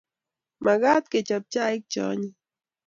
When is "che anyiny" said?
1.91-2.33